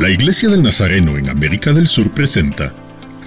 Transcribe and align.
La 0.00 0.10
Iglesia 0.10 0.48
del 0.48 0.64
Nazareno 0.64 1.16
en 1.18 1.30
América 1.30 1.72
del 1.72 1.86
Sur 1.86 2.12
presenta 2.12 2.74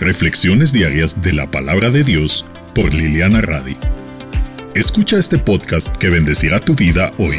Reflexiones 0.02 0.74
Diarias 0.74 1.22
de 1.22 1.32
la 1.32 1.50
Palabra 1.50 1.92
de 1.92 2.04
Dios 2.04 2.43
por 2.75 2.93
Liliana 2.93 3.40
Radi. 3.40 3.78
Escucha 4.75 5.17
este 5.17 5.38
podcast 5.38 5.95
que 5.95 6.09
bendecirá 6.09 6.59
tu 6.59 6.75
vida 6.75 7.14
hoy. 7.19 7.38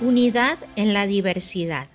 Unidad 0.00 0.58
en 0.74 0.92
la 0.92 1.06
diversidad. 1.06 1.88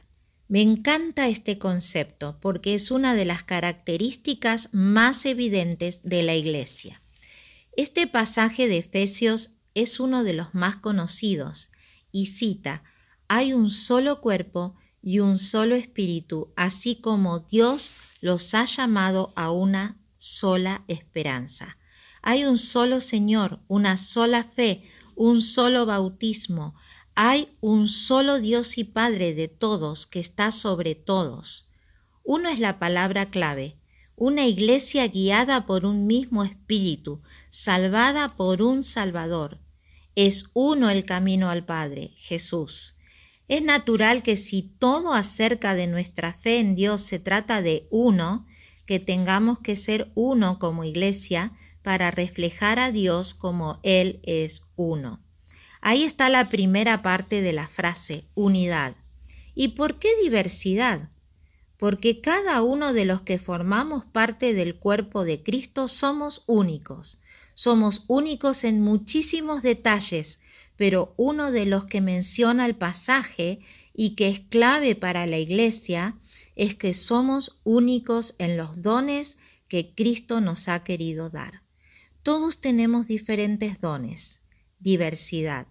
Me 0.48 0.62
encanta 0.62 1.28
este 1.28 1.57
concepto 1.57 2.38
porque 2.39 2.73
es 2.73 2.89
una 2.89 3.16
de 3.16 3.26
las 3.26 3.44
características 3.44 4.70
más 4.71 5.26
evidentes 5.26 6.04
de 6.04 6.23
la 6.23 6.36
Iglesia. 6.36 7.02
Este 7.76 8.07
pasaje 8.07 8.70
de 8.70 8.78
Efesios 8.78 9.59
es 9.73 9.99
uno 9.99 10.23
de 10.23 10.33
los 10.33 10.54
más 10.54 10.77
conocidos 10.77 11.71
y 12.12 12.27
cita, 12.27 12.84
hay 13.27 13.53
un 13.53 13.70
solo 13.70 14.21
cuerpo 14.21 14.75
y 15.02 15.20
un 15.20 15.38
solo 15.38 15.75
espíritu, 15.75 16.52
así 16.55 16.95
como 16.95 17.39
Dios 17.39 17.91
los 18.21 18.53
ha 18.53 18.66
llamado 18.66 19.31
a 19.35 19.52
una 19.52 19.97
sola 20.17 20.84
esperanza. 20.88 21.77
Hay 22.21 22.44
un 22.44 22.58
solo 22.58 22.99
Señor, 22.99 23.61
una 23.67 23.95
sola 23.97 24.44
fe, 24.44 24.84
un 25.16 25.41
solo 25.41 25.86
bautismo. 25.86 26.75
Hay 27.16 27.49
un 27.61 27.88
solo 27.88 28.39
Dios 28.39 28.77
y 28.77 28.83
Padre 28.83 29.33
de 29.33 29.47
todos 29.47 30.05
que 30.05 30.20
está 30.20 30.52
sobre 30.52 30.95
todos. 30.95 31.70
Uno 32.23 32.49
es 32.49 32.59
la 32.59 32.80
palabra 32.80 33.30
clave, 33.30 33.78
una 34.20 34.46
iglesia 34.46 35.08
guiada 35.08 35.66
por 35.66 35.86
un 35.86 36.05
mismo 36.05 36.44
espíritu, 36.44 37.22
salvada 37.50 38.36
por 38.36 38.62
un 38.62 38.84
Salvador. 38.84 39.62
Es 40.14 40.50
uno 40.54 40.90
el 40.90 41.05
camino 41.05 41.50
al 41.50 41.64
Padre, 41.64 42.12
Jesús. 42.18 42.98
Es 43.48 43.64
natural 43.64 44.22
que 44.22 44.36
si 44.36 44.61
todo 44.61 45.14
acerca 45.14 45.73
de 45.73 45.88
nuestra 45.88 46.34
fe 46.34 46.59
en 46.59 46.76
Dios 46.76 47.02
se 47.02 47.20
trata 47.20 47.61
de 47.61 47.88
uno, 47.92 48.45
que 48.86 49.00
tengamos 49.00 49.61
que 49.61 49.78
ser 49.78 50.11
uno 50.16 50.59
como 50.59 50.83
iglesia 50.83 51.54
para 51.81 52.11
reflejar 52.11 52.78
a 52.78 52.92
Dios 52.92 53.33
como 53.33 53.80
Él 53.83 54.20
es 54.23 54.64
uno. 54.76 55.23
Ahí 55.80 56.04
está 56.04 56.28
la 56.28 56.50
primera 56.50 57.02
parte 57.02 57.42
de 57.42 57.54
la 57.54 57.70
frase, 57.70 58.26
unidad. 58.36 58.98
¿Y 59.56 59.70
por 59.70 59.98
qué 59.98 60.09
diversidad? 60.22 61.09
Porque 61.80 62.19
cada 62.19 62.61
uno 62.61 62.91
de 62.91 63.05
los 63.05 63.22
que 63.22 63.39
formamos 63.39 64.03
parte 64.03 64.53
del 64.53 64.75
cuerpo 64.75 65.23
de 65.23 65.41
Cristo 65.41 65.88
somos 65.88 66.44
únicos. 66.45 67.21
Somos 67.53 68.03
únicos 68.09 68.66
en 68.66 68.81
muchísimos 68.81 69.61
detalles, 69.61 70.41
pero 70.75 71.13
uno 71.16 71.52
de 71.52 71.66
los 71.66 71.86
que 71.86 72.02
menciona 72.02 72.66
el 72.66 72.75
pasaje 72.75 73.61
y 73.94 74.16
que 74.16 74.27
es 74.27 74.41
clave 74.41 74.95
para 74.95 75.25
la 75.25 75.38
iglesia 75.38 76.17
es 76.58 76.75
que 76.75 76.94
somos 76.94 77.61
únicos 77.63 78.36
en 78.39 78.58
los 78.58 78.81
dones 78.81 79.38
que 79.69 79.95
Cristo 79.95 80.41
nos 80.41 80.67
ha 80.67 80.83
querido 80.83 81.30
dar. 81.30 81.64
Todos 82.23 82.59
tenemos 82.59 83.08
diferentes 83.08 83.80
dones, 83.80 84.41
diversidad, 84.80 85.66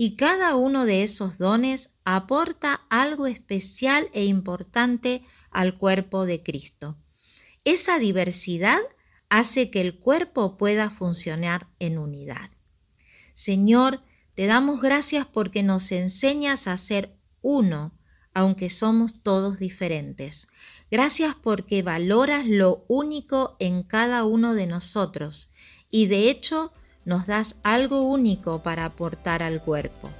y 0.00 0.14
cada 0.14 0.54
uno 0.54 0.86
de 0.86 1.02
esos 1.02 1.38
dones 1.38 1.90
aporta 2.04 2.86
algo 2.88 3.26
especial 3.26 4.08
e 4.12 4.24
importante 4.26 5.22
al 5.50 5.76
cuerpo 5.76 6.24
de 6.24 6.40
Cristo. 6.40 6.96
Esa 7.64 7.98
diversidad 7.98 8.78
hace 9.28 9.72
que 9.72 9.80
el 9.80 9.98
cuerpo 9.98 10.56
pueda 10.56 10.88
funcionar 10.88 11.68
en 11.80 11.98
unidad. 11.98 12.48
Señor, 13.34 14.04
te 14.34 14.46
damos 14.46 14.80
gracias 14.80 15.26
porque 15.26 15.64
nos 15.64 15.90
enseñas 15.90 16.68
a 16.68 16.76
ser 16.76 17.18
uno, 17.42 17.98
aunque 18.34 18.70
somos 18.70 19.20
todos 19.24 19.58
diferentes. 19.58 20.46
Gracias 20.92 21.34
porque 21.34 21.82
valoras 21.82 22.46
lo 22.46 22.84
único 22.86 23.56
en 23.58 23.82
cada 23.82 24.22
uno 24.22 24.54
de 24.54 24.68
nosotros 24.68 25.50
y 25.90 26.06
de 26.06 26.30
hecho 26.30 26.72
nos 27.08 27.26
das 27.26 27.56
algo 27.62 28.02
único 28.02 28.62
para 28.62 28.84
aportar 28.84 29.42
al 29.42 29.62
cuerpo. 29.62 30.10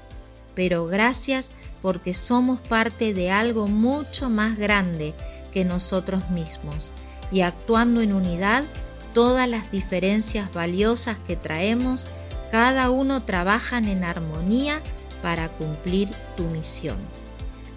Pero 0.55 0.87
gracias 0.87 1.51
porque 1.83 2.15
somos 2.15 2.61
parte 2.61 3.13
de 3.13 3.31
algo 3.31 3.69
mucho 3.69 4.31
más 4.31 4.57
grande 4.57 5.13
que 5.53 5.67
nosotros 5.67 6.31
mismos 6.31 6.95
y 7.31 7.43
actuando 7.43 8.01
en 8.01 8.15
unidad 8.15 8.65
todas 9.13 9.47
las 9.47 9.71
diferencias 9.71 10.51
valiosas 10.55 11.19
que 11.27 11.37
traemos, 11.37 12.09
cada 12.51 12.89
uno 12.89 13.23
trabajan 13.23 13.87
en 13.87 14.03
armonía 14.03 14.81
para 15.21 15.51
cumplir 15.51 16.09
tu 16.39 16.45
misión. 16.45 16.97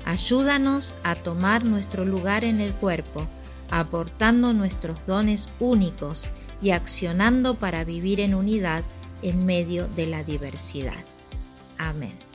Ayúdanos 0.06 0.96
a 1.04 1.16
tomar 1.16 1.66
nuestro 1.66 2.06
lugar 2.06 2.46
en 2.46 2.62
el 2.62 2.72
cuerpo, 2.72 3.28
aportando 3.72 4.54
nuestros 4.54 5.06
dones 5.06 5.50
únicos 5.60 6.30
y 6.62 6.72
accionando 6.72 7.56
para 7.56 7.84
vivir 7.84 8.22
en 8.22 8.36
unidad 8.36 8.86
en 9.22 9.46
medio 9.46 9.88
de 9.88 10.08
la 10.08 10.24
diversidad. 10.24 11.04
Amén. 11.78 12.31